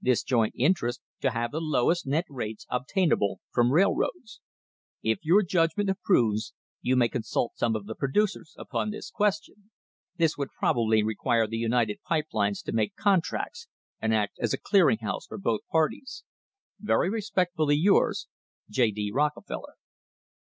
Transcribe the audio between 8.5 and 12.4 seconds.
upon this question. This would proba bly require the United Pipe